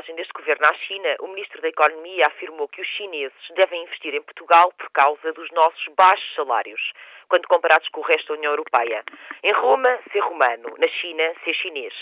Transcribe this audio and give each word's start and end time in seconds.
Na 0.00 0.02
viagem 0.02 0.16
deste 0.16 0.32
governo 0.32 0.66
à 0.66 0.72
China, 0.72 1.16
o 1.20 1.28
ministro 1.28 1.60
da 1.60 1.68
Economia 1.68 2.26
afirmou 2.28 2.66
que 2.68 2.80
os 2.80 2.88
chineses 2.88 3.36
devem 3.54 3.82
investir 3.82 4.14
em 4.14 4.22
Portugal 4.22 4.72
por 4.78 4.88
causa 4.92 5.30
dos 5.34 5.50
nossos 5.50 5.88
baixos 5.94 6.34
salários, 6.34 6.80
quando 7.28 7.46
comparados 7.46 7.86
com 7.90 8.00
o 8.00 8.04
resto 8.04 8.28
da 8.28 8.38
União 8.38 8.52
Europeia. 8.52 9.04
Em 9.42 9.52
Roma, 9.52 9.98
ser 10.10 10.20
romano, 10.20 10.74
na 10.78 10.88
China, 10.88 11.34
ser 11.44 11.52
chinês. 11.52 11.92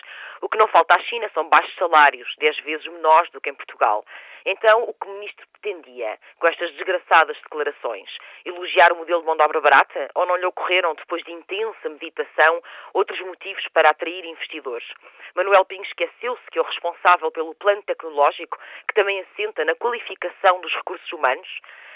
O 0.41 0.49
que 0.49 0.57
não 0.57 0.69
falta 0.69 0.95
à 0.95 1.01
China 1.01 1.29
são 1.35 1.49
baixos 1.49 1.75
salários, 1.75 2.33
dez 2.39 2.57
vezes 2.61 2.87
menores 2.87 3.33
do 3.33 3.41
que 3.41 3.51
em 3.51 3.55
Portugal. 3.55 4.05
Então, 4.47 4.85
o 4.85 4.95
que 4.95 5.09
o 5.09 5.15
ministro 5.15 5.45
pretendia 5.61 6.19
com 6.39 6.47
estas 6.47 6.73
desgraçadas 6.73 7.37
declarações? 7.43 8.09
Elogiar 8.45 8.93
o 8.93 8.97
modelo 8.97 9.21
de 9.21 9.27
mão 9.27 9.37
de 9.37 9.43
obra 9.43 9.61
barata? 9.61 10.09
Ou 10.15 10.27
não 10.27 10.37
lhe 10.37 10.47
ocorreram, 10.47 10.95
depois 10.95 11.23
de 11.25 11.33
intensa 11.33 11.89
meditação, 11.89 12.63
outros 12.95 13.21
motivos 13.21 13.67
para 13.73 13.91
atrair 13.91 14.25
investidores? 14.25 14.87
Manuel 15.35 15.65
Pinho 15.65 15.83
esqueceu-se 15.85 16.51
que 16.51 16.59
é 16.59 16.63
o 16.63 16.65
responsável 16.65 17.31
pelo 17.31 17.55
plano 17.55 17.83
tecnológico, 17.83 18.59
que 18.87 18.95
também 18.95 19.21
assenta 19.21 19.65
na 19.65 19.75
qualificação 19.75 20.61
dos 20.61 20.75
recursos 20.75 21.13
humanos? 21.13 21.49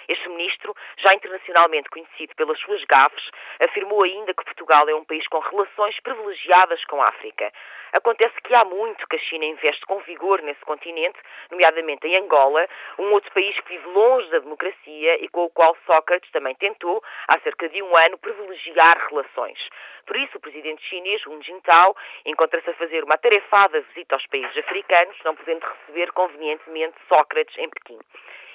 Este 0.09 0.29
ministro, 0.29 0.75
já 0.99 1.15
internacionalmente 1.15 1.89
conhecido 1.89 2.35
pelas 2.35 2.59
suas 2.61 2.83
gafes, 2.85 3.31
afirmou 3.61 4.03
ainda 4.03 4.35
que 4.35 4.45
Portugal 4.45 4.89
é 4.89 4.95
um 4.95 5.05
país 5.05 5.27
com 5.29 5.39
relações 5.39 5.99
privilegiadas 6.01 6.85
com 6.87 7.01
a 7.01 7.09
África. 7.09 7.53
Acontece 7.93 8.35
que 8.43 8.55
há 8.55 8.65
muito 8.65 9.07
que 9.07 9.17
a 9.17 9.19
China 9.19 9.45
investe 9.45 9.85
com 9.87 9.99
vigor 10.01 10.41
nesse 10.43 10.61
continente, 10.63 11.19
nomeadamente 11.51 12.07
em 12.07 12.17
Angola, 12.17 12.67
um 12.99 13.13
outro 13.13 13.31
país 13.33 13.52
que 13.61 13.69
vive 13.69 13.89
longe 13.89 14.28
da 14.31 14.39
democracia 14.39 15.25
e 15.25 15.28
com 15.28 15.45
o 15.45 15.50
qual 15.50 15.77
Sócrates 15.86 16.31
também 16.31 16.55
tentou, 16.55 17.03
há 17.28 17.39
cerca 17.41 17.69
de 17.69 17.83
um 17.83 17.97
ano, 17.97 18.19
privilegiar 18.19 18.98
relações. 19.08 19.58
Por 20.06 20.17
isso, 20.17 20.36
o 20.36 20.41
presidente 20.41 20.83
chinês, 20.84 21.25
Hu 21.27 21.41
Jintao, 21.42 21.97
encontra-se 22.27 22.70
a 22.70 22.75
fazer 22.75 23.05
uma 23.05 23.14
atarefada 23.14 23.80
visita 23.80 24.17
aos 24.17 24.27
países 24.27 24.56
africanos, 24.56 25.17
não 25.25 25.34
podendo 25.36 25.64
receber 25.64 26.12
convenientemente 26.12 26.97
Sócrates 27.08 27.56
em 27.58 27.69
Pequim. 27.69 27.98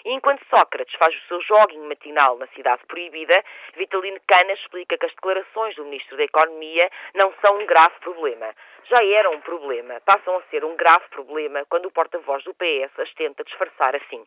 E 0.07 0.13
enquanto 0.13 0.41
Sócrates 0.49 0.95
faz 0.95 1.13
o 1.13 1.27
seu 1.27 1.41
joguinho 1.41 1.83
matinal 1.83 2.37
na 2.37 2.47
cidade 2.55 2.81
proibida, 2.87 3.43
Vitalino 3.75 4.17
Cana 4.25 4.53
explica 4.53 4.97
que 4.97 5.05
as 5.05 5.11
declarações 5.13 5.75
do 5.75 5.83
Ministro 5.83 6.15
da 6.15 6.23
Economia 6.23 6.89
não 7.13 7.33
são 7.41 7.59
um 7.59 7.65
grave 7.65 7.99
problema. 7.99 8.55
Já 8.85 9.03
eram 9.03 9.33
um 9.33 9.41
problema, 9.41 9.99
passam 10.05 10.37
a 10.37 10.41
ser 10.43 10.63
um 10.63 10.77
grave 10.77 11.03
problema 11.09 11.65
quando 11.65 11.87
o 11.87 11.91
porta-voz 11.91 12.41
do 12.45 12.53
PS 12.53 12.97
as 12.97 13.13
tenta 13.15 13.43
disfarçar 13.43 13.97
assim. 13.97 14.25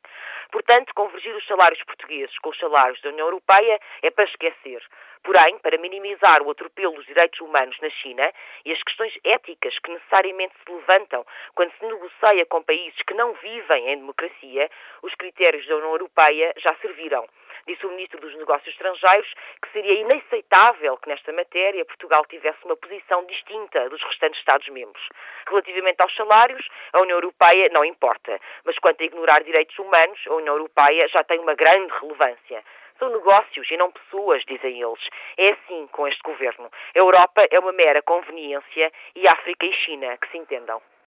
Portanto, 0.52 0.92
convergir 0.94 1.34
os 1.34 1.46
salários 1.46 1.82
portugueses 1.84 2.38
com 2.40 2.50
os 2.50 2.58
salários 2.58 3.00
da 3.00 3.08
União 3.08 3.28
Europeia 3.28 3.80
é 4.02 4.10
para 4.10 4.24
esquecer. 4.24 4.82
Porém, 5.22 5.58
para 5.58 5.76
minimizar 5.76 6.42
o 6.42 6.50
atropelo 6.50 6.94
dos 6.94 7.04
direitos 7.04 7.40
humanos 7.40 7.78
na 7.80 7.90
China 7.90 8.32
e 8.64 8.72
as 8.72 8.82
questões 8.82 9.12
éticas 9.22 9.78
que 9.78 9.90
necessariamente 9.90 10.54
se 10.64 10.72
levantam 10.72 11.26
quando 11.54 11.72
se 11.72 11.84
negocia 11.84 12.46
com 12.46 12.62
países 12.62 13.00
que 13.02 13.14
não 13.14 13.34
vivem 13.34 13.90
em 13.90 13.98
democracia, 13.98 14.70
os 15.02 15.14
critérios 15.14 15.66
da 15.70 15.76
União 15.76 15.92
Europeia 15.92 16.52
já 16.58 16.74
serviram. 16.76 17.26
Disse 17.66 17.86
o 17.86 17.90
Ministro 17.90 18.20
dos 18.20 18.34
Negócios 18.36 18.68
Estrangeiros 18.74 19.32
que 19.62 19.70
seria 19.72 19.94
inaceitável 20.00 20.96
que 20.96 21.08
nesta 21.08 21.32
matéria 21.32 21.84
Portugal 21.84 22.24
tivesse 22.26 22.58
uma 22.64 22.76
posição 22.76 23.24
distinta 23.26 23.88
dos 23.88 24.02
restantes 24.02 24.40
Estados-membros. 24.40 25.08
Relativamente 25.48 26.02
aos 26.02 26.14
salários, 26.16 26.66
a 26.92 27.00
União 27.00 27.16
Europeia 27.16 27.68
não 27.70 27.84
importa, 27.84 28.40
mas 28.64 28.78
quanto 28.78 29.00
a 29.02 29.06
ignorar 29.06 29.44
direitos 29.44 29.78
humanos, 29.78 30.18
a 30.26 30.34
União 30.34 30.54
Europeia 30.54 31.06
já 31.08 31.22
tem 31.22 31.38
uma 31.38 31.54
grande 31.54 31.92
relevância. 32.00 32.64
São 32.98 33.08
negócios 33.10 33.70
e 33.70 33.76
não 33.76 33.92
pessoas, 33.92 34.42
dizem 34.44 34.82
eles. 34.82 35.08
É 35.38 35.50
assim 35.50 35.86
com 35.92 36.08
este 36.08 36.22
governo. 36.22 36.70
A 36.94 36.98
Europa 36.98 37.46
é 37.50 37.58
uma 37.58 37.72
mera 37.72 38.02
conveniência 38.02 38.92
e 39.14 39.28
África 39.28 39.64
e 39.64 39.72
China 39.72 40.16
que 40.18 40.28
se 40.28 40.38
entendam. 40.38 40.82